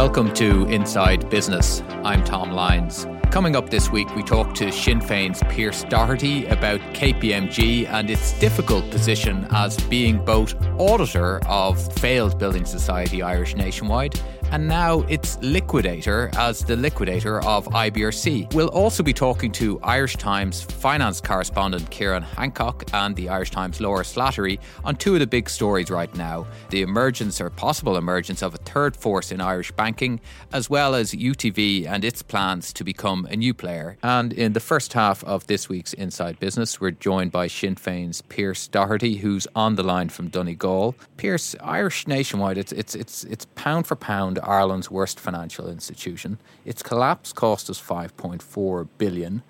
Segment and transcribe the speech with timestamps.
[0.00, 1.82] Welcome to Inside Business.
[2.04, 3.06] I'm Tom Lyons.
[3.30, 8.32] Coming up this week, we talk to Sinn Féin's Pearse Doherty about KPMG and its
[8.40, 14.18] difficult position as being both auditor of failed building society Irish Nationwide
[14.50, 18.52] and now its liquidator as the liquidator of IBRC.
[18.54, 23.80] We'll also be talking to Irish Times finance correspondent Ciarán Hancock and the Irish Times
[23.80, 28.42] Laura Slattery on two of the big stories right now the emergence or possible emergence
[28.42, 30.20] of a third force in Irish banking,
[30.52, 33.96] as well as UTV and its plans to become a new player.
[34.02, 38.22] And in the first half of this week's Inside Business, we're joined by Sinn Féin's
[38.22, 40.94] Pearse Doherty, who's on the line from Donegal.
[41.16, 46.38] Pearse, Irish Nationwide, it's, it's, it's, it's pound for pound Ireland's worst financial institution.
[46.64, 49.42] Its collapse cost us 5.4 billion.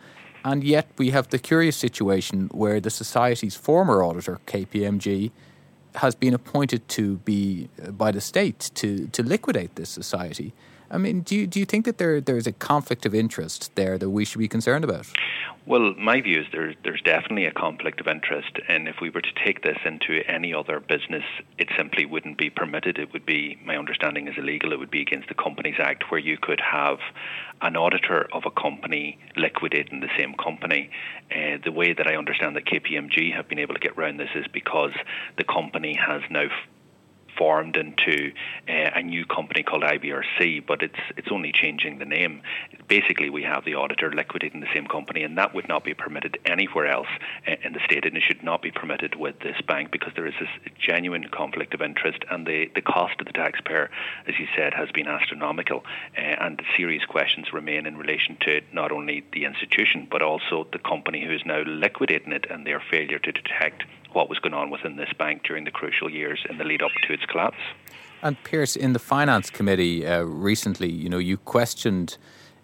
[0.44, 5.30] And yet we have the curious situation where the society's former auditor, KPMG,
[5.96, 10.52] has been appointed to be uh, by the state to, to liquidate this society.
[10.90, 13.96] I mean, do you, do you think that there there's a conflict of interest there
[13.98, 15.06] that we should be concerned about?
[15.66, 19.20] Well, my view is there, there's definitely a conflict of interest, and if we were
[19.20, 21.22] to take this into any other business,
[21.58, 22.98] it simply wouldn't be permitted.
[22.98, 24.72] It would be, my understanding is illegal.
[24.72, 26.98] It would be against the Companies Act, where you could have
[27.60, 30.90] an auditor of a company liquidating the same company.
[31.30, 34.30] Uh, the way that I understand that KPMG have been able to get around this
[34.34, 34.92] is because
[35.36, 36.48] the company has now
[37.36, 38.32] formed into
[38.68, 42.42] uh, a new company called IBRC, but it's it's only changing the name.
[42.88, 46.38] Basically, we have the auditor liquidating the same company, and that would not be permitted
[46.44, 47.08] anywhere else
[47.46, 50.26] uh, in the state, and it should not be permitted with this bank because there
[50.26, 50.48] is this
[50.78, 53.90] genuine conflict of interest, and the the cost to the taxpayer,
[54.26, 55.84] as you said, has been astronomical,
[56.16, 60.78] uh, and serious questions remain in relation to not only the institution but also the
[60.78, 64.70] company who is now liquidating it and their failure to detect what was going on
[64.70, 67.58] within this bank during the crucial years in the lead up to its collapse.
[68.22, 72.18] And Pearse, in the finance committee uh, recently, you know, you questioned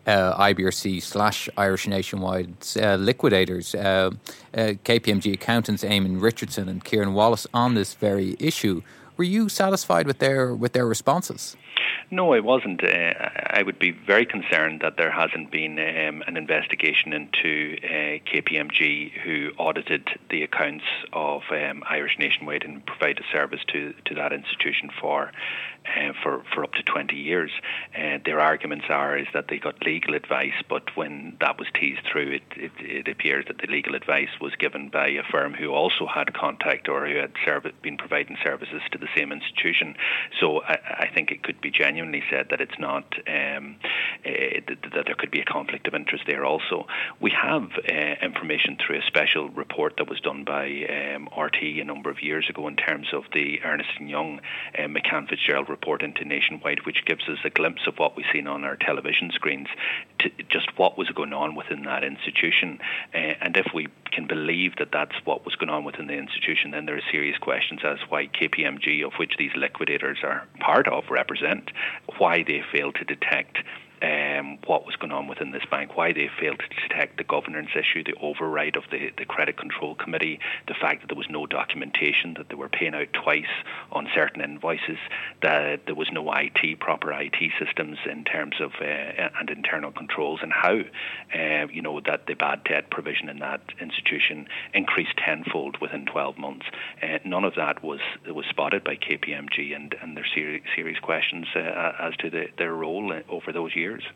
[0.07, 4.11] uh, IBRC slash Irish Nationwide uh, liquidators, uh,
[4.55, 8.83] uh, KPMG accountants Eamonn Richardson and Kieran Wallace on this very issue.
[9.17, 11.57] Were you satisfied with their with their responses?
[12.11, 12.85] No, I wasn't.
[12.85, 13.15] Uh,
[13.51, 19.11] I would be very concerned that there hasn't been um, an investigation into uh, KPMG,
[19.25, 24.91] who audited the accounts of um, Irish Nationwide and provided service to to that institution
[25.01, 25.33] for
[25.97, 27.51] uh, for for up to 20 years.
[27.97, 32.01] Uh, their arguments are is that they got legal advice, but when that was teased
[32.11, 35.73] through, it, it, it appears that the legal advice was given by a firm who
[35.73, 39.95] also had contact or who had serv- been providing services to the same institution.
[40.41, 43.77] So I, I think it could be genuinely said that it's not um,
[44.25, 44.61] uh,
[44.95, 46.45] that there could be a conflict of interest there.
[46.45, 46.87] Also,
[47.21, 51.85] we have uh, information through a special report that was done by um, RTE a
[51.85, 54.41] number of years ago in terms of the Ernst and Young
[54.79, 58.47] uh, McCann Fitzgerald report into Nationwide, which gives us a glimpse of what we've seen
[58.47, 59.69] on our television screens,
[60.49, 62.79] just what was going on within that institution.
[63.15, 66.71] Uh, and if we can believe that that's what was going on within the institution,
[66.71, 71.05] then there are serious questions as why KPMG, of which these liquidators are part of,
[71.11, 71.71] represent,
[72.17, 73.59] why they failed to detect
[74.03, 77.71] um, what was going on within this bank, why they failed to detect the governance
[77.75, 80.39] issue, the override of the, the credit control committee,
[80.69, 83.45] the fact that there was no documentation, that they were paying out twice
[83.93, 84.99] on certain invoices,
[85.43, 88.85] that there was no IT, proper IT systems in terms of uh,
[89.39, 90.81] and internal controls, and how
[91.35, 96.39] uh, you know that the bad debt provision in that institution increased tenfold within 12
[96.39, 96.67] months.
[97.03, 101.47] Uh, none of that was was spotted by KPMG, and and there's serious, serious questions
[101.55, 104.13] uh, as to the, their role over those years years.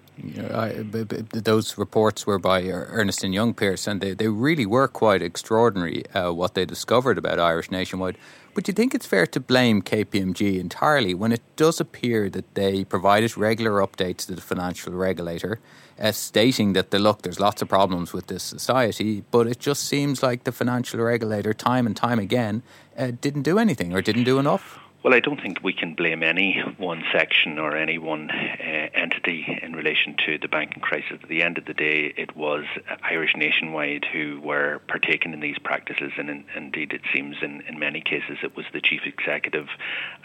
[0.52, 0.84] I,
[1.32, 6.04] those reports were by Ernst and Young Pearse, and they, they really were quite extraordinary
[6.14, 8.18] uh, what they discovered about Irish Nationwide.
[8.52, 12.54] But do you think it's fair to blame KPMG entirely when it does appear that
[12.54, 15.60] they provided regular updates to the financial regulator,
[16.00, 19.84] uh, stating that the look, there's lots of problems with this society, but it just
[19.84, 22.62] seems like the financial regulator, time and time again,
[22.98, 24.80] uh, didn't do anything or didn't do enough?
[25.02, 29.46] Well, I don't think we can blame any one section or any one uh, entity
[29.62, 31.18] in relation to the banking crisis.
[31.22, 32.66] At the end of the day, it was
[33.02, 37.78] Irish nationwide who were partaking in these practices, and in, indeed, it seems in, in
[37.78, 39.68] many cases it was the chief executive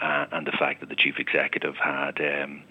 [0.02, 2.62] uh, and the fact that the chief executive had um,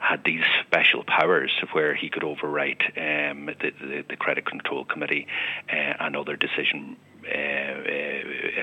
[0.00, 5.26] had these special powers where he could overwrite um, the, the, the, credit control committee
[5.72, 7.64] uh, and other decision Uh,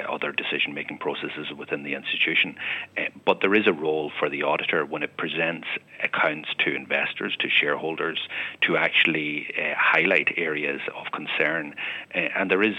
[0.01, 2.55] uh, other decision making processes within the institution.
[2.97, 5.67] Uh, but there is a role for the auditor when it presents
[6.03, 8.19] accounts to investors, to shareholders,
[8.61, 11.73] to actually uh, highlight areas of concern.
[12.13, 12.75] and there is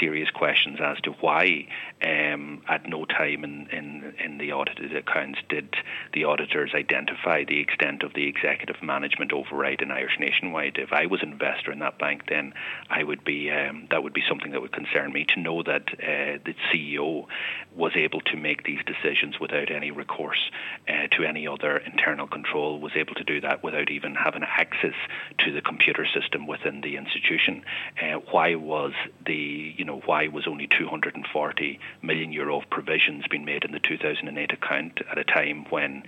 [0.00, 1.66] serious questions as to why,
[2.02, 5.74] um, at no time in, in, in the audited accounts, did
[6.12, 10.76] the auditors identify the extent of the executive management override in Irish Nationwide.
[10.78, 12.52] If I was an investor in that bank, then
[12.90, 15.88] I would be um, that would be something that would concern me to know that
[15.94, 17.26] uh, the CEO
[17.74, 20.50] was able to make these decisions without any recourse
[20.88, 24.94] uh, to any other internal control, was able to do that without even having access
[25.38, 27.62] to the computer system within the institution.
[28.00, 28.92] Uh, why was
[29.24, 33.80] the you know, why was only 240 million euro of provisions being made in the
[33.80, 36.02] 2008 account at a time when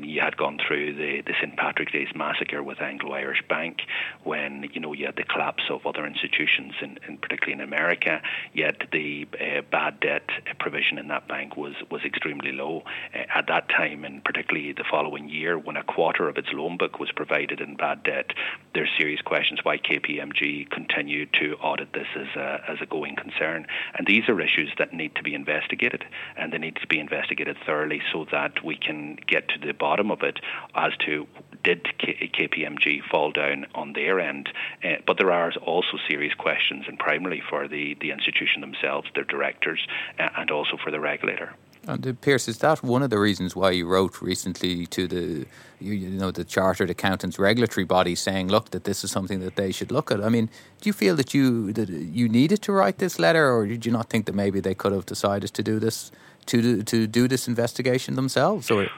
[0.00, 3.82] you had gone through the, the St Patrick's Day's massacre with Anglo-Irish Bank,
[4.24, 8.22] when you know you had the collapse of other institutions, in, in particularly in America.
[8.52, 10.28] Yet the uh, bad debt
[10.58, 12.82] provision in that bank was was extremely low
[13.14, 16.76] uh, at that time, and particularly the following year, when a quarter of its loan
[16.76, 18.32] book was provided in bad debt.
[18.74, 22.86] There's serious questions why KPMG continued to audit this as a, as a
[23.16, 23.66] concern.
[23.94, 26.04] And these are issues that need to be investigated,
[26.36, 30.10] and they need to be investigated thoroughly so that we can get to the bottom
[30.10, 30.38] of it
[30.74, 31.26] as to
[31.64, 34.48] did KPMG fall down on their end.
[34.82, 39.24] Uh, but there are also serious questions, and primarily for the, the institution themselves, their
[39.24, 39.80] directors,
[40.18, 41.54] uh, and also for the regulator.
[41.86, 45.46] And uh, Pearse, is that one of the reasons why you wrote recently to the
[45.80, 49.56] you, you, know the chartered accountants regulatory body saying, look, that this is something that
[49.56, 50.22] they should look at?
[50.22, 50.48] I mean,
[50.80, 53.90] do you feel that you that you needed to write this letter, or did you
[53.90, 56.12] not think that maybe they could have decided to do this
[56.46, 58.88] to to do this investigation themselves, or?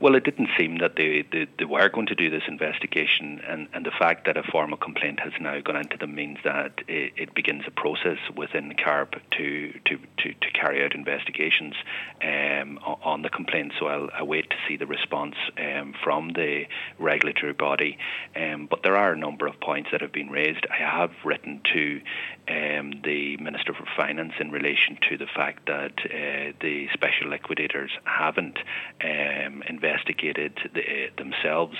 [0.00, 3.68] Well, it didn't seem that they, they, they, were going to do this investigation, and,
[3.72, 7.12] and the fact that a formal complaint has now gone into them means that it,
[7.16, 11.74] it begins a process within CARB to, to, to, to carry out investigations
[12.22, 13.72] um, on the complaint.
[13.78, 16.64] So I'll, wait to see the response um, from the
[17.00, 17.98] regulatory body.
[18.36, 20.66] Um, but there are a number of points that have been raised.
[20.70, 22.00] I have written to
[22.48, 27.90] um, the Minister for Finance in relation to the fact that uh, the special liquidators
[28.04, 28.58] haven't
[29.02, 30.82] um, investigated the,
[31.16, 31.76] themselves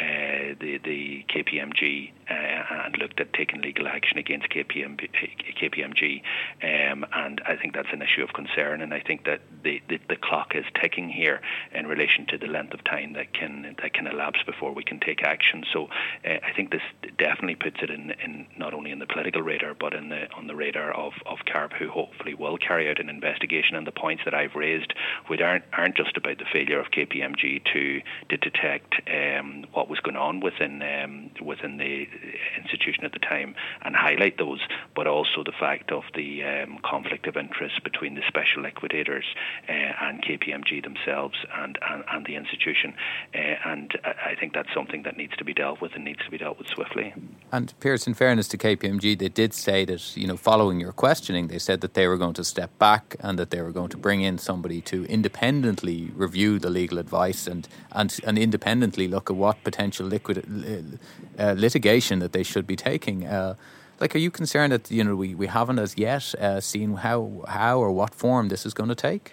[0.00, 4.98] uh, the, the KPMG and looked at taking legal action against KPM,
[5.60, 6.22] KPMG.
[6.62, 8.80] Um, and I think that's an issue of concern.
[8.80, 11.40] And I think that the, the, the, clock is ticking here
[11.74, 15.00] in relation to the length of time that can that can elapse before we can
[15.00, 15.64] take action.
[15.72, 15.88] So
[16.24, 16.82] uh, I think this
[17.18, 20.46] definitely puts it in, in not only in the political radar but in the on
[20.46, 23.76] the radar of, of CARB, who hopefully will carry out an investigation.
[23.76, 24.94] And the points that I've raised,
[25.26, 30.00] which aren't aren't just about the failure of KPMG to to detect um, what was
[30.00, 32.06] going on within um, within the
[32.60, 34.60] institution at the time and highlight those,
[34.94, 39.24] but also the fact of the um, conflict of interest between the special liquidators
[39.68, 42.94] uh, and KPMG themselves and, and, and the institution.
[43.34, 46.30] Uh, and I think that's something that needs to be dealt with and needs to
[46.30, 47.14] be dealt with swiftly.
[47.54, 51.48] And Pearse, in fairness to KPMG, they did say that, you know, following your questioning,
[51.48, 53.98] they said that they were going to step back and that they were going to
[53.98, 59.36] bring in somebody to independently review the legal advice and, and, and independently look at
[59.36, 60.98] what potential liquid,
[61.38, 63.26] uh litigation that they should be taking.
[63.26, 63.54] Uh,
[64.02, 67.44] Like, are you concerned that you know we, we haven't as yet uh, seen how
[67.46, 69.32] how or what form this is going to take?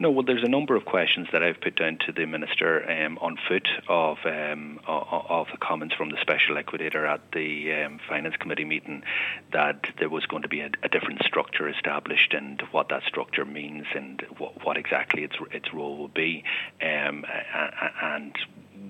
[0.00, 3.16] No, well, there's a number of questions that I've put down to the minister um,
[3.18, 8.34] on foot of um, of the comments from the special liquidator at the um, finance
[8.40, 9.04] committee meeting
[9.52, 13.44] that there was going to be a, a, different structure established and what that structure
[13.44, 16.42] means and what, what exactly its its role will be,
[16.82, 17.24] um,
[18.02, 18.36] and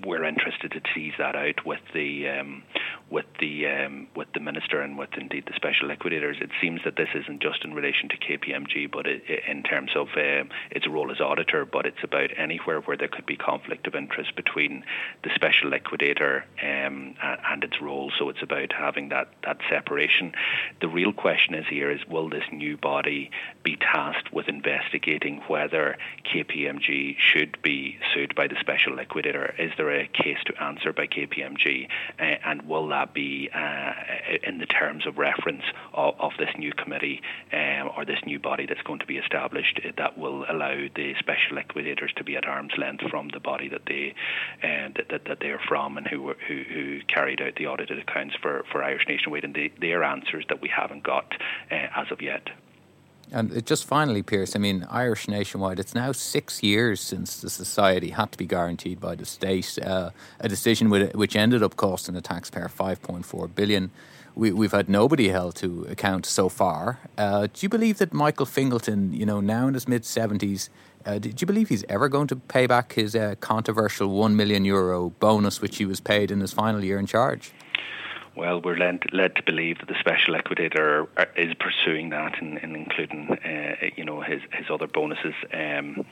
[0.05, 2.63] we're interested to tease that out with the um,
[3.09, 6.37] with the um, with the minister and with indeed the special liquidators.
[6.39, 9.91] It seems that this isn't just in relation to KPMG, but it, it, in terms
[9.95, 13.87] of uh, its role as auditor, but it's about anywhere where there could be conflict
[13.87, 14.83] of interest between
[15.23, 18.11] the special liquidator um, and its role.
[18.17, 20.33] So it's about having that that separation.
[20.81, 23.31] The real question is here is will this new body
[23.63, 25.97] be tasked with investigating whether
[26.31, 29.55] KPMG should be sued by the special liquidator?
[29.57, 31.87] Is there a case to answer by KPMG,
[32.19, 33.91] uh, and will that be uh,
[34.43, 35.63] in the terms of reference
[35.93, 37.21] of, of this new committee
[37.53, 41.55] um, or this new body that's going to be established that will allow the special
[41.55, 44.13] liquidators to be at arm's length from the body that they
[44.63, 47.99] uh, that, that, that, they are from and who, who, who carried out the audited
[47.99, 51.33] accounts for, for Irish Nationwide, and they, their answers that we haven't got
[51.71, 52.49] uh, as of yet.
[53.31, 58.09] And just finally, Pearse, I mean, Irish Nationwide, it's now six years since the society
[58.09, 60.09] had to be guaranteed by the state, uh,
[60.39, 63.91] a decision which ended up costing the taxpayer 5.4 billion.
[64.35, 66.99] We, we've had nobody held to account so far.
[67.17, 70.69] Uh, do you believe that Michael Fingleton, you know, now in his mid 70s,
[71.05, 74.65] uh, do you believe he's ever going to pay back his uh, controversial 1 million
[74.65, 77.51] euro bonus which he was paid in his final year in charge?
[78.39, 82.73] Well, we're led, led to believe that the special liquidator is pursuing that, and, and
[82.73, 85.33] including, uh, you know, his his other bonuses.
[85.53, 86.05] Um,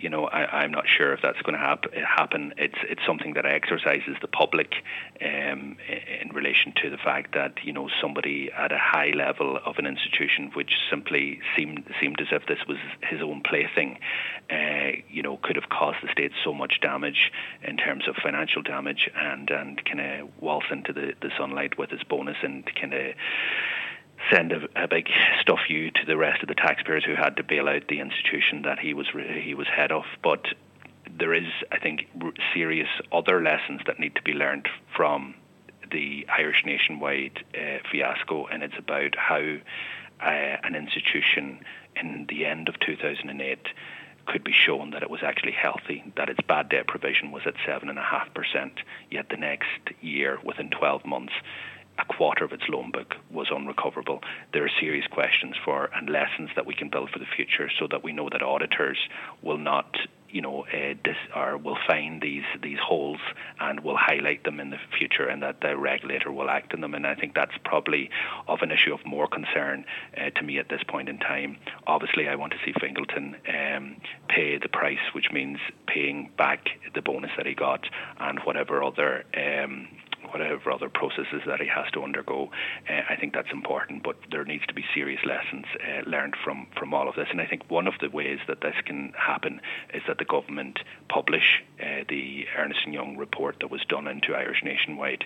[0.00, 2.54] you know, I, am not sure if that's going to hap- happen.
[2.56, 4.74] It's it's something that exercises the public
[5.20, 5.76] um,
[6.20, 9.86] in relation to the fact that you know somebody at a high level of an
[9.86, 13.98] institution, which simply seemed seemed as if this was his own plaything,
[14.50, 18.62] uh, you know, could have caused the state so much damage in terms of financial
[18.62, 22.94] damage, and and kind of waltz into the, the sunlight with his bonus and kind
[22.94, 23.14] of
[24.32, 25.08] send a, a, big
[25.40, 28.62] stuff you to the rest of the taxpayers who had to bail out the institution
[28.62, 29.06] that he was
[29.42, 30.04] he was head of.
[30.22, 30.46] But
[31.18, 32.08] there is, I think,
[32.52, 35.34] serious other lessons that need to be learned from
[35.90, 39.56] the Irish nationwide uh, fiasco, and it's about how
[40.20, 41.60] uh, an institution
[41.96, 43.58] in the end of 2008
[44.26, 47.54] could be shown that it was actually healthy, that its bad debt provision was at
[47.66, 48.70] 7.5%,
[49.10, 51.32] yet the next year, within 12 months,
[51.98, 54.20] a quarter of its loan book was unrecoverable.
[54.52, 57.86] There are serious questions for and lessons that we can build for the future, so
[57.90, 58.98] that we know that auditors
[59.42, 59.96] will not,
[60.30, 63.18] you know, uh, dis, or will find these these holes
[63.60, 66.94] and will highlight them in the future, and that the regulator will act on them.
[66.94, 68.10] And I think that's probably
[68.46, 69.84] of an issue of more concern
[70.16, 71.58] uh, to me at this point in time.
[71.86, 73.96] Obviously, I want to see Fingleton um,
[74.28, 77.84] pay the price, which means paying back the bonus that he got
[78.20, 79.24] and whatever other.
[79.36, 79.88] Um,
[80.30, 82.50] whatever other processes that he has to undergo.
[82.88, 86.66] Uh, I think that's important, but there needs to be serious lessons uh, learned from,
[86.78, 87.28] from all of this.
[87.30, 89.60] And I think one of the ways that this can happen
[89.94, 94.34] is that the government publish uh, the Ernst & Young report that was done into
[94.34, 95.24] Irish Nationwide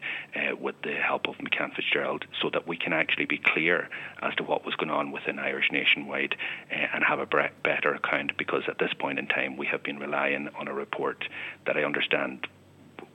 [0.60, 3.88] with the help of McCann Fitzgerald so that we can actually be clear
[4.20, 6.36] as to what was going on within Irish Nationwide
[6.70, 10.48] and have a better account because at this point in time we have been relying
[10.58, 11.24] on a report
[11.66, 12.46] that I understand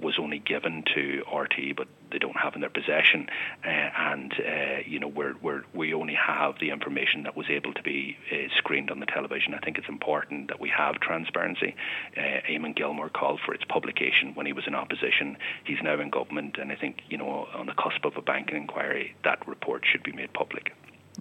[0.02, 3.28] was only given to RTE, but they don't have in their possession,
[3.66, 7.74] uh, and uh, you know we're, we're, we only have the information that was able
[7.74, 9.54] to be uh, screened on the television.
[9.54, 11.76] I think it's important that we have transparency.
[12.16, 15.38] Uh, Eamon Gilmore called for its publication when he was in opposition.
[15.66, 18.58] He's now in government, and I think you know on the cusp of a banking
[18.58, 20.74] inquiry, that report should be made public.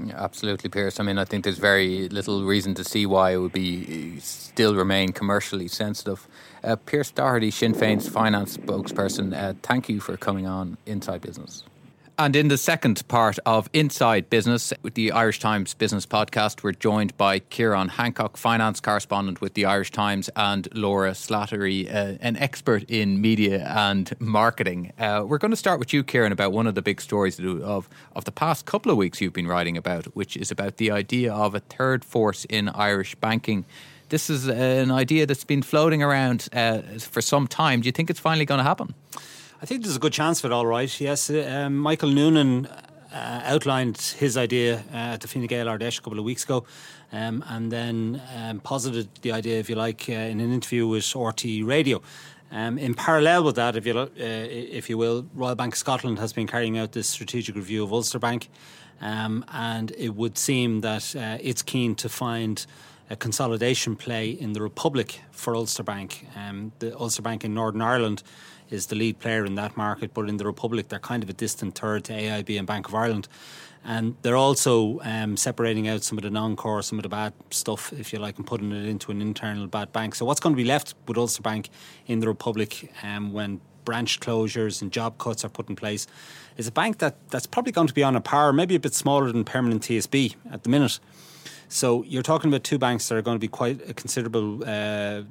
[0.04, 1.00] Yeah, absolutely, Pearse.
[1.00, 4.74] I mean, I think there's very little reason to see why it would be still
[4.74, 6.28] remain commercially sensitive.
[6.62, 11.64] Uh, Pearse Doherty, Sinn Féin's finance spokesperson, uh, thank you for coming on Inside Business.
[12.18, 16.72] And in the second part of Inside Business, with the Irish Times Business Podcast, we're
[16.72, 22.38] joined by Ciarán Hancock, finance correspondent with the Irish Times, and Laura Slattery, uh, an
[22.38, 24.94] expert in media and marketing.
[24.98, 27.86] Uh, we're going to start with you, Ciarán, about one of the big stories of,
[28.14, 31.34] of the past couple of weeks you've been writing about, which is about the idea
[31.34, 33.66] of a third force in Irish banking.
[34.08, 37.82] This is an idea that's been floating around uh, for some time.
[37.82, 38.94] Do you think it's finally going to happen?
[39.66, 41.00] I think there's a good chance for it, all right.
[41.00, 45.98] Yes, um, Michael Noonan uh, outlined his idea uh, at the Fine Gael Ard Fheis
[45.98, 46.64] a couple of weeks ago,
[47.10, 51.02] um, and then um, posited the idea, if you like, uh, in an interview with
[51.02, 52.00] RTE Radio.
[52.52, 56.20] Um, in parallel with that, if you uh, if you will, Royal Bank of Scotland
[56.20, 58.48] has been carrying out this strategic review of Ulster Bank,
[59.00, 62.64] um, and it would seem that uh, it's keen to find
[63.10, 66.24] a consolidation play in the Republic for Ulster Bank.
[66.36, 68.22] Um, the Ulster Bank in Northern Ireland
[68.70, 71.32] is the lead player in that market, but in the Republic, they're kind of a
[71.32, 73.28] distant third to AIB and Bank of Ireland.
[73.88, 77.32] And they're also um, separating out some of the non core, some of the bad
[77.50, 80.16] stuff, if you like, and putting it into an internal bad bank.
[80.16, 81.70] So, what's going to be left with Ulster Bank
[82.08, 86.08] in the Republic um, when branch closures and job cuts are put in place
[86.56, 88.92] is a bank that, that's probably going to be on a par, maybe a bit
[88.92, 90.98] smaller than Permanent TSB at the minute.
[91.68, 94.64] So, you're talking about two banks that are going to be quite a considerable.
[94.66, 95.22] Uh,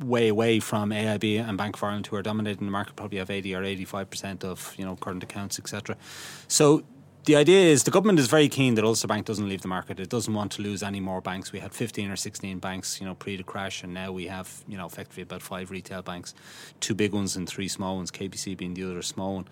[0.00, 3.30] way away from AIB and Bank of Ireland, who are dominating the market, probably have
[3.30, 5.96] 80 or 85 percent of you know current accounts, etc.
[6.48, 6.84] So
[7.26, 9.98] the idea is the government is very keen that Ulster Bank doesn't leave the market.
[9.98, 11.50] It doesn't want to lose any more banks.
[11.50, 14.62] We had 15 or 16 banks, you know, pre the crash, and now we have,
[14.68, 16.34] you know, effectively about five retail banks,
[16.78, 18.12] two big ones and three small ones.
[18.12, 19.48] KBC being the other small one.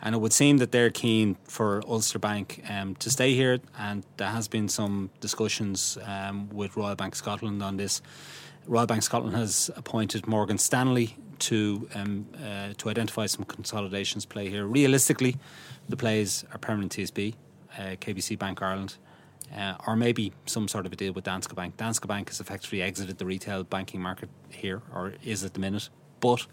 [0.00, 4.06] And it would seem that they're keen for Ulster Bank um, to stay here, and
[4.16, 8.00] there has been some discussions um, with Royal Bank Scotland on this.
[8.66, 14.48] Royal Bank Scotland has appointed Morgan Stanley to um, uh, to identify some consolidations play
[14.48, 14.64] here.
[14.66, 15.36] Realistically,
[15.88, 17.34] the plays are permanent TSB,
[17.76, 18.96] uh, KBC Bank Ireland,
[19.56, 21.76] uh, or maybe some sort of a deal with Danske Bank.
[21.76, 25.88] Danske Bank has effectively exited the retail banking market here, or is at the minute,
[26.20, 26.46] but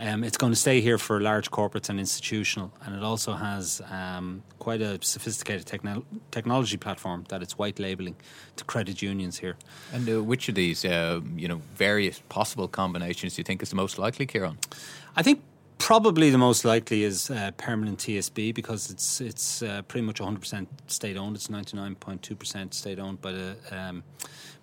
[0.00, 3.80] um, it's going to stay here for large corporates and institutional, and it also has
[3.90, 8.16] um, quite a sophisticated techno- technology platform that it's white labeling
[8.56, 9.56] to credit unions here.
[9.92, 13.70] And uh, which of these, uh, you know, various possible combinations do you think is
[13.70, 14.56] the most likely, Ciarán?
[15.14, 15.42] I think
[15.78, 20.66] probably the most likely is uh, permanent TSB because it's it's uh, pretty much 100%
[20.88, 21.36] state owned.
[21.36, 24.02] It's 99.2% state owned by the um,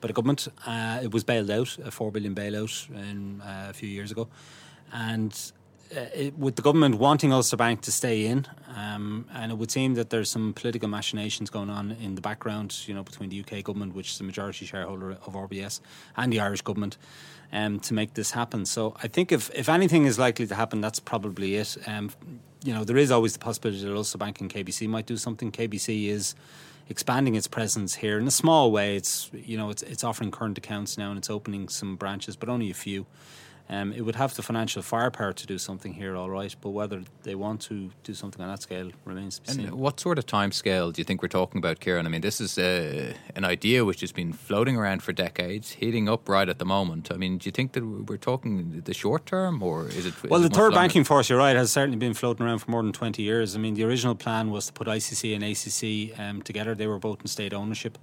[0.02, 0.50] by the government.
[0.66, 4.28] Uh, it was bailed out, a four billion bailout in, uh, a few years ago
[4.92, 5.52] and
[5.96, 9.72] uh, it, with the government wanting Ulster Bank to stay in, um, and it would
[9.72, 13.42] seem that there's some political machinations going on in the background, you know, between the
[13.42, 15.82] UK government, which is the majority shareholder of RBS,
[16.16, 16.98] and the Irish government,
[17.52, 18.66] um, to make this happen.
[18.66, 21.78] So I think if if anything is likely to happen, that's probably it.
[21.86, 22.12] Um,
[22.64, 25.52] you know, there is always the possibility that Ulster Bank and KBC might do something.
[25.52, 26.36] KBC is
[26.90, 28.96] expanding its presence here in a small way.
[28.96, 32.50] It's you know it's it's offering current accounts now and it's opening some branches, but
[32.50, 33.06] only a few.
[33.72, 37.04] Um, it would have the financial firepower to do something here, all right, but whether
[37.24, 39.66] they want to do something on that scale remains to be seen.
[39.68, 42.06] And what sort of time scale do you think we're talking about, Ciarán?
[42.06, 46.10] I mean, this is uh, an idea which has been floating around for decades, heating
[46.10, 47.14] up right at the moment.
[47.14, 50.16] I mean, do you think that we're talking the short term, or is it?
[50.30, 52.70] Well, is the it third banking force, you're right, has certainly been floating around for
[52.70, 53.56] more than 20 years.
[53.56, 57.00] I mean, the original plan was to put ICC and ACC um, together, they were
[57.00, 57.98] both in state ownership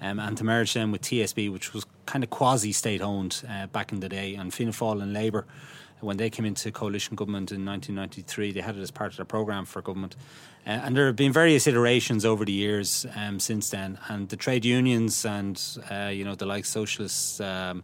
[0.00, 3.66] um, and to merge them with TSB, which was kind of quasi state owned uh,
[3.66, 4.34] back in the day.
[4.34, 5.46] And Fianna Fáil and Labour,
[6.00, 9.24] when they came into coalition government in 1993, they had it as part of their
[9.24, 10.16] programme for government.
[10.66, 13.98] Uh, and there have been various iterations over the years um, since then.
[14.08, 17.40] And the trade unions and, uh, you know, the like socialists.
[17.40, 17.82] Um,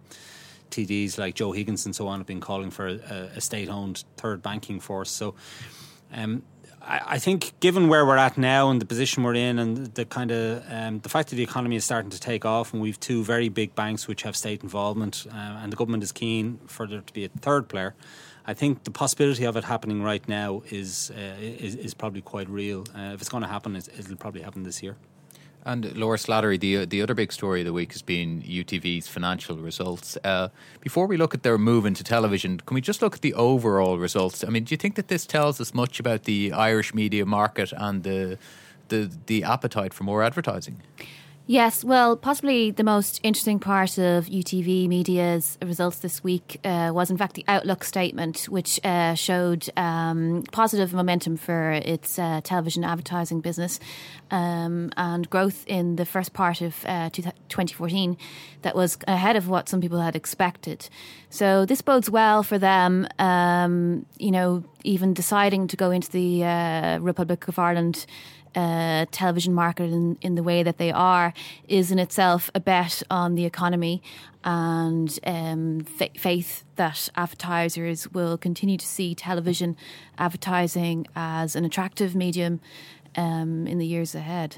[0.73, 4.43] TDs like Joe Higgins and so on have been calling for a, a state-owned third
[4.43, 5.11] banking force.
[5.11, 5.35] So,
[6.13, 6.43] um,
[6.85, 10.31] I, think given where we're at now and the position we're in and the kind
[10.31, 13.23] of um, the fact that the economy is starting to take off and we've two
[13.25, 17.01] very big banks which have state involvement uh, and the government is keen for there
[17.01, 17.95] to be a third player.
[18.45, 22.49] I think the possibility of it happening right now is uh, is, is, probably quite
[22.49, 22.85] real.
[22.97, 24.97] Uh, if it's going to happen, it'll probably happen this year.
[25.65, 29.57] And Laura Slattery, the the other big story of the week has been UTV's financial
[29.57, 30.19] results.
[30.25, 30.49] Uh,
[30.81, 33.97] before we look at their move into television, can we just look at the overall
[33.99, 34.43] results?
[34.43, 37.73] I mean, do you think that this tells us much about the Irish media market
[37.77, 38.39] and the
[38.89, 40.83] the the appetite for more advertising?
[41.49, 47.11] Yes, well, possibly the most interesting part of UTV Media's results this week uh, was,
[47.11, 52.85] in fact, the outlook statement, which uh, showed um, positive momentum for its uh, television
[52.85, 53.81] advertising business
[54.31, 58.17] um, and growth in the first part of uh, 2014
[58.63, 60.89] that was ahead of what some people had expected.
[61.29, 66.45] So this bodes well for them, um, you know, even deciding to go into the
[66.45, 68.07] uh, Republic of Ireland
[68.55, 71.33] uh, television market in, in the way that they are
[71.69, 74.03] is in itself a bet on the economy
[74.45, 79.77] and um, fa- faith that advertisers will continue to see television
[80.19, 82.61] advertising as an attractive medium
[83.17, 84.57] um, in the years ahead.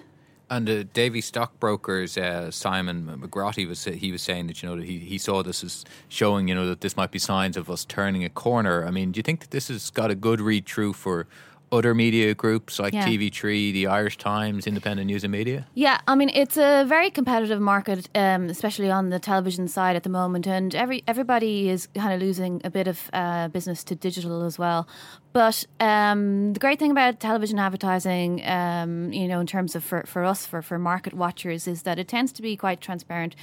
[0.50, 4.98] And uh, Davy stockbrokers uh, Simon McGrotty was he was saying that you know he,
[4.98, 8.24] he saw this as showing you know that this might be signs of us turning
[8.24, 8.86] a corner.
[8.86, 11.26] I mean, do you think that this has got a good read through for
[11.72, 13.06] other media groups like Yeah.
[13.06, 15.66] TV3, the Irish Times, Independent News and Media?
[15.74, 20.02] Yeah, I mean it's a very competitive market, um, especially on the television side at
[20.02, 23.94] the moment, and every everybody is kind of losing a bit of uh, business to
[23.94, 24.86] digital as well.
[25.34, 30.04] But um, the great thing about television advertising, um, you know, in terms of for,
[30.06, 33.34] for us, for, for market watchers, is that it tends to be quite transparent.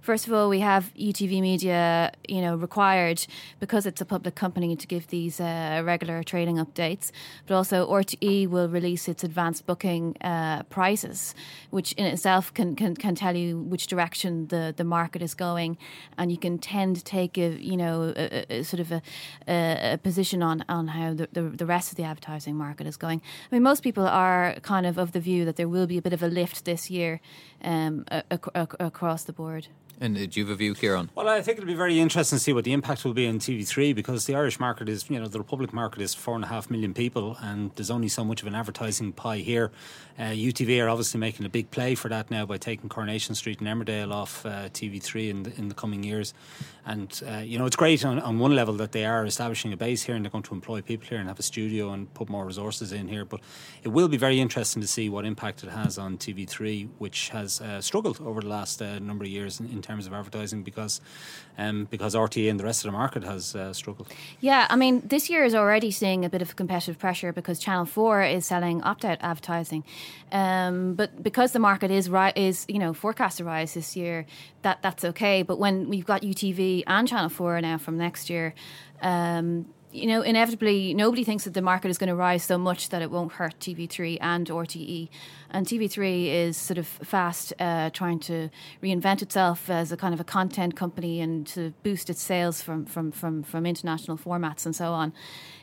[0.00, 3.26] First of all, we have UTV Media, you know, required
[3.60, 7.10] because it's a public company to give these uh, regular trading updates.
[7.46, 11.34] But also, RTE will release its advanced booking uh, prices,
[11.70, 15.76] which in itself can, can, can tell you which direction the, the market is going,
[16.16, 19.02] and you can tend to take a you know a, a, sort of a,
[19.48, 23.20] a position on on how the, the the rest of the advertising market is going.
[23.50, 26.02] I mean, most people are kind of of the view that there will be a
[26.02, 27.20] bit of a lift this year
[27.62, 28.22] um, a,
[28.54, 29.68] a, across the board.
[30.00, 31.08] And uh, do you have a view, Ciarán?
[31.14, 33.38] Well, I think it'll be very interesting to see what the impact will be on
[33.38, 36.48] TV3 because the Irish market is, you know, the Republic market is four and a
[36.48, 39.72] half million people, and there's only so much of an advertising pie here.
[40.18, 43.60] Uh, UTV are obviously making a big play for that now by taking Coronation Street
[43.60, 46.34] and Emmerdale off uh, TV3 in the, in the coming years.
[46.84, 49.76] And, uh, you know, it's great on, on one level that they are establishing a
[49.76, 52.28] base here and they're going to employ people here and have a studio and put
[52.28, 53.24] more resources in here.
[53.24, 53.40] But
[53.82, 57.60] it will be very interesting to see what impact it has on TV3, which has
[57.60, 61.00] uh, struggled over the last number of years in, in, terms of advertising because
[61.56, 64.08] um, because RTE and the rest of the market has uh, struggled.
[64.40, 67.86] Yeah, I mean, this year is already seeing a bit of competitive pressure because Channel
[67.86, 69.82] 4 is selling opt out advertising.
[70.30, 74.26] Um, but because the market is is you know forecast to rise this year,
[74.62, 75.42] that that's okay.
[75.42, 78.54] But when we've got UTV and Channel Four now from next year,
[79.02, 82.90] um, you know, inevitably nobody thinks that the market is going to rise so much
[82.90, 85.08] that it won't hurt TV3 and RTE.
[85.50, 88.50] And TV3 is sort of fast uh, trying to
[88.82, 92.84] reinvent itself as a kind of a content company and to boost its sales from,
[92.84, 95.12] from, from, from international formats and so on,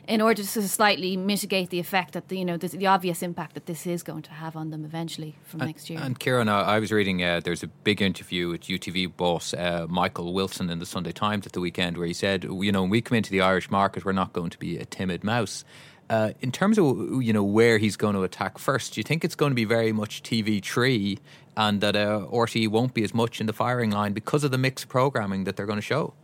[0.08, 3.54] in order to slightly mitigate the effect that the, you know the, the obvious impact
[3.54, 6.00] that this is going to have on them eventually from and, next year.
[6.00, 9.86] And Ciarán, uh, I was reading uh, there's a big interview with UTV boss uh,
[9.88, 12.90] Michael Wilson in the Sunday Times at the weekend where he said, you know, when
[12.90, 15.64] we come into the Irish market, we're not going to be a timid mouse.
[16.08, 19.24] Uh, in terms of you know where he's going to attack first, do you think
[19.24, 21.18] it's going to be very much TV3
[21.56, 24.58] and that uh, RTE won't be as much in the firing line because of the
[24.58, 26.14] mixed programming that they're going to show?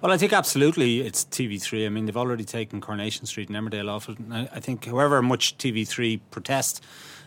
[0.00, 1.86] Well, I think absolutely it's TV3.
[1.86, 6.20] I mean, they've already taken Coronation Street and Emmerdale off I think however much TV3
[6.30, 6.84] protest,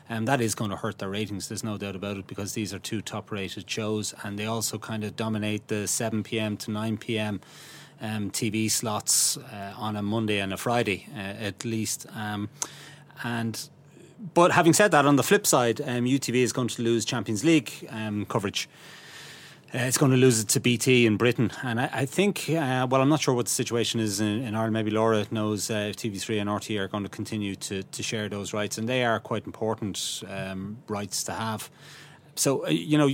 [0.10, 1.50] um, that is going to hurt their ratings.
[1.50, 5.04] There's no doubt about it because these are two top-rated shows, and they also kind
[5.04, 6.58] of dominate the 7 p.m.
[6.58, 7.42] to 9 p.m.
[8.02, 12.08] Um, TV slots uh, on a Monday and a Friday, uh, at least.
[12.16, 12.50] Um,
[13.24, 13.70] and
[14.34, 17.44] but having said that, on the flip side, um, UTV is going to lose Champions
[17.44, 18.70] League um, coverage.
[19.74, 21.50] Uh, it's going to lose it to BT in Britain.
[21.64, 24.54] And I, I think, uh, well, I'm not sure what the situation is in, in
[24.54, 24.74] Ireland.
[24.74, 28.28] Maybe Laura knows uh, if TV3 and RTE are going to continue to, to share
[28.28, 28.78] those rights.
[28.78, 31.70] And they are quite important um, rights to have.
[32.36, 33.10] So, uh, you know,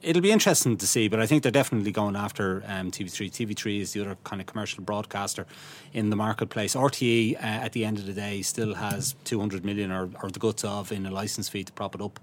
[0.00, 3.30] it'll be interesting to see, but I think they're definitely going after um, TV3.
[3.30, 5.46] TV3 is the other kind of commercial broadcaster
[5.92, 6.74] in the marketplace.
[6.74, 10.38] RTE, uh, at the end of the day, still has 200 million or, or the
[10.38, 12.18] guts of in a license fee to prop it up.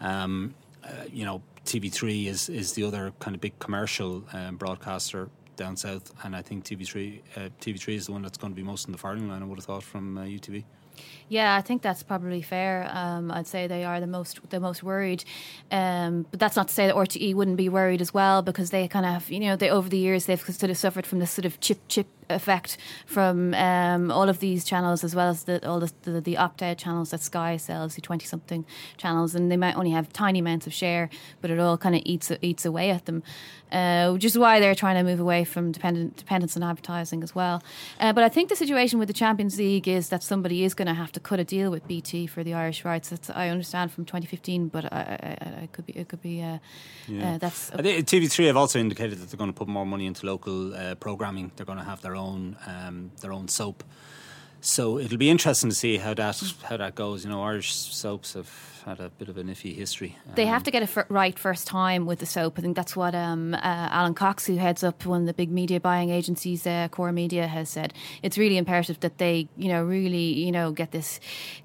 [0.00, 5.30] Um, uh, you know, TV3 is is the other kind of big commercial um, broadcaster
[5.56, 8.62] down south, and I think TV3 uh, TV3 is the one that's going to be
[8.62, 9.42] most in the firing line.
[9.42, 10.64] I would have thought from uh, UTV.
[11.28, 12.88] Yeah, I think that's probably fair.
[12.92, 15.24] Um, I'd say they are the most the most worried,
[15.70, 18.86] um, but that's not to say that RTE wouldn't be worried as well because they
[18.88, 21.46] kind of you know they over the years they've sort of suffered from this sort
[21.46, 25.80] of chip chip effect from um, all of these channels as well as the, all
[25.80, 28.64] the, the, the opt out channels that Sky sells, the twenty something
[28.96, 31.08] channels, and they might only have tiny amounts of share,
[31.40, 33.22] but it all kind of eats eats away at them,
[33.72, 37.34] uh, which is why they're trying to move away from dependent, dependence on advertising as
[37.34, 37.62] well.
[38.00, 40.88] Uh, but I think the situation with the Champions League is that somebody is going
[40.88, 43.08] to have to cut a deal with BT for the Irish rights.
[43.08, 46.58] That's, I understand from 2015, but I, I, I could be it could be uh,
[47.08, 47.38] yeah.
[47.38, 47.70] that's.
[47.72, 50.74] I think TV3 have also indicated that they're going to put more money into local
[50.74, 51.52] uh, programming.
[51.56, 53.84] They're going to have their own um, their own soap.
[54.60, 57.24] So it'll be interesting to see how that how that goes.
[57.24, 58.48] You know, Irish soaps have
[58.84, 60.16] had a bit of an iffy history.
[60.34, 62.58] They um, have to get it f- right first time with the soap.
[62.58, 65.50] I think that's what um, uh, Alan Cox, who heads up one of the big
[65.50, 67.94] media buying agencies, uh, Core Media, has said.
[68.22, 71.18] It's really imperative that they, you know, really, you know, get this,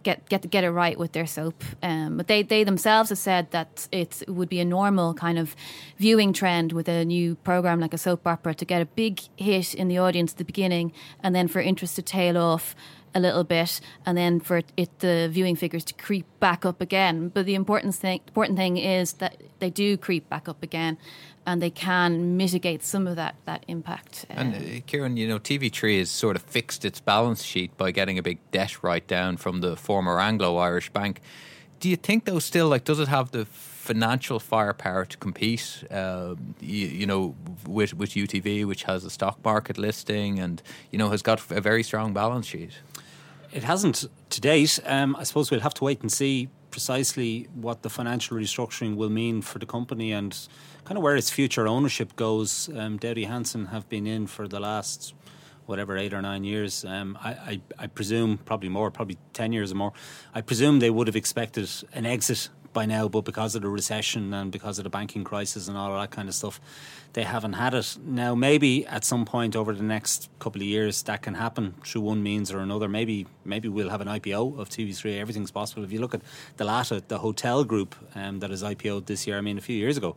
[0.03, 1.63] get get get it right with their soap.
[1.83, 5.55] Um, but they they themselves have said that it would be a normal kind of
[5.97, 9.73] viewing trend with a new program like a soap opera to get a big hit
[9.73, 12.75] in the audience at the beginning, and then for interest to tail off
[13.15, 17.29] a little bit, and then for it the viewing figures to creep back up again.
[17.29, 20.97] But the important thing important thing is that they do creep back up again,
[21.45, 24.25] and they can mitigate some of that that impact.
[24.29, 28.17] And uh, Ciarán, you know, TV3 has sort of fixed its balance sheet by getting
[28.17, 31.21] a big debt write down from the former Anglo Irish Bank.
[31.79, 35.83] Do you think, though, still like does it have the financial firepower to compete?
[35.89, 40.99] Uh, you, you, know, with with UTV, which has a stock market listing and you
[40.99, 42.71] know has got a very strong balance sheet.
[43.51, 44.79] It hasn't to date.
[44.85, 49.09] Um, I suppose we'll have to wait and see precisely what the financial restructuring will
[49.09, 50.37] mean for the company and
[50.85, 52.69] kind of where its future ownership goes.
[52.75, 55.15] Um, Doughty Hanson have been in for the last
[55.65, 56.85] whatever eight or nine years.
[56.85, 59.93] Um, I, I, I, presume probably more, probably ten years or more.
[60.33, 64.33] I presume they would have expected an exit by now, but because of the recession
[64.33, 66.61] and because of the banking crisis and all that kind of stuff,
[67.11, 67.97] they haven't had it.
[68.05, 72.03] Now, maybe at some point over the next couple of years, that can happen through
[72.11, 72.87] one means or another.
[72.87, 75.19] Maybe, maybe we'll have an IPO of TV3.
[75.19, 75.83] Everything's possible.
[75.83, 76.21] If you look at
[76.55, 79.97] Dalata, the hotel group um, that is IPO'd this year, I mean, a few years
[79.97, 80.15] ago,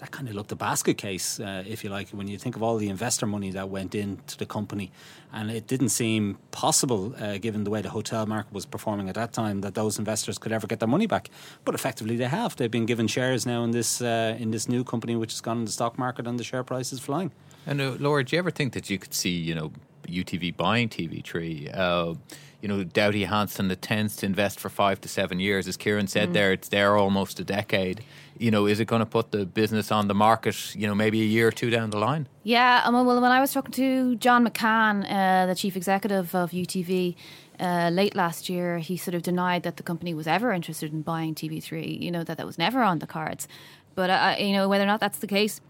[0.00, 2.62] that kind of looked a basket case, uh, if you like, when you think of
[2.62, 4.90] all the investor money that went into the company.
[5.30, 9.14] And it didn't seem possible, uh, given the way the hotel market was performing at
[9.14, 11.28] that time, that those investors could ever get their money back.
[11.66, 12.56] But effectively, they have.
[12.56, 15.58] They've been given shares now in this uh, in this new company, which has gone
[15.58, 17.30] in the stock market, and the share price is flying.
[17.66, 19.72] And uh, Laura, do you ever think that you could see, you know,
[20.06, 21.76] UTV buying TV3?
[21.76, 22.14] Uh,
[22.60, 25.66] you know, Doughty Hanson that tends to invest for five to seven years.
[25.66, 26.32] As Ciarán said mm.
[26.34, 28.04] there, it's there almost a decade.
[28.38, 31.22] You know, is it going to put the business on the market, you know, maybe
[31.22, 32.26] a year or two down the line?
[32.42, 36.50] Yeah, um, well, when I was talking to John McCann, uh, the chief executive of
[36.50, 37.16] UTV,
[37.58, 41.02] uh, late last year, he sort of denied that the company was ever interested in
[41.02, 42.00] buying TV3.
[42.00, 43.46] You know that that was never on the cards.
[43.94, 45.60] But uh, you know whether or not that's the case,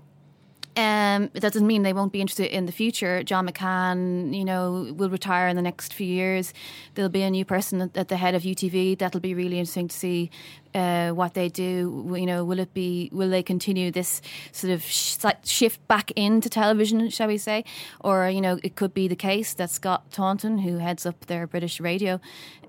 [0.76, 3.22] um, it doesn't mean they won't be interested in the future.
[3.24, 6.54] John McCann, you know, will retire in the next few years.
[6.94, 8.98] There'll be a new person at, at the head of UTV.
[8.98, 10.30] That'll be really interesting to see
[10.74, 12.14] uh, what they do.
[12.16, 13.10] You know, will it be?
[13.12, 17.64] Will they continue this sort of sh- shift back into television, shall we say,
[18.00, 21.46] or you know, it could be the case that Scott Taunton, who heads up their
[21.46, 22.20] British radio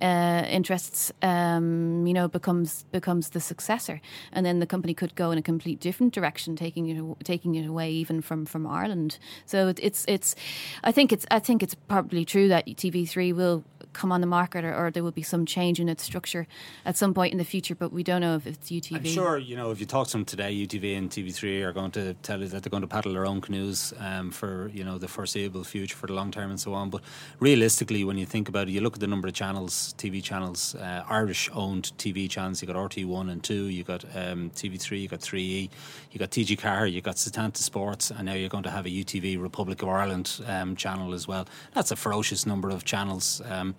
[0.01, 5.31] uh, interests, um, you know, becomes becomes the successor, and then the company could go
[5.31, 9.17] in a complete different direction, taking it taking it away even from from Ireland.
[9.45, 10.35] So it's it's,
[10.83, 14.63] I think it's I think it's probably true that TV3 will come on the market
[14.63, 16.47] or, or, there will be some change in its structure
[16.85, 18.95] at some point in the future, but we don't know if it's UTV.
[18.95, 21.91] I'm sure, you know, if you talk to them today, UTV and TV3 are going
[21.91, 24.97] to tell you that they're going to paddle their own canoes um, for, you know,
[24.97, 26.89] the foreseeable future, for the long term and so on.
[26.89, 27.01] But
[27.39, 30.73] realistically, when you think about it, you look at the number of channels, TV channels,
[30.75, 35.08] uh, Irish owned TV channels, you got RT1 and 2, you got um, TV3, you
[35.10, 35.69] got 3E,
[36.12, 38.89] you got TG Ceathair, you got Setanta Sports, and now you're going to have a
[38.89, 41.45] UTV Republic of Ireland um, channel as well.
[41.73, 43.41] That's a ferocious number of channels.
[43.49, 43.75] Um,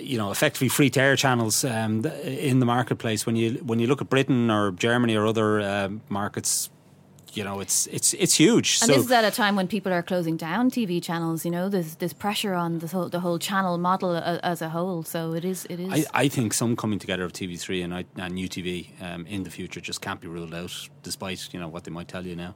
[0.00, 3.26] you know, effectively free to air channels um, in the marketplace.
[3.26, 6.70] When you when you look at Britain or Germany or other uh, markets,
[7.34, 8.78] you know, it's it's it's huge.
[8.80, 11.44] And so, this is at a time when people are closing down TV channels.
[11.44, 15.02] You know, there's there's pressure on the whole, the whole channel model as a whole.
[15.02, 15.92] So it is it is.
[15.92, 19.80] I, I think some coming together of TV3 and and UTV um, in the future
[19.80, 22.54] just can't be ruled out, despite you know what they might tell you now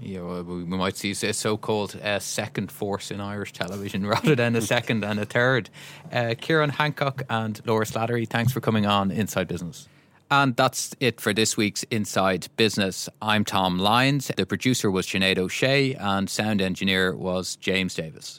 [0.00, 4.56] you know, we might see a so-called uh, second force in Irish television rather than
[4.56, 5.70] a second and a third.
[6.10, 9.88] Uh, Ciarán Hancock and Laura Slattery, thanks for coming on Inside Business.
[10.32, 13.08] And that's it for this week's Inside Business.
[13.20, 14.30] I'm Tom Lyons.
[14.36, 18.38] The producer was Sinead O'Shea, and sound engineer was James Davis.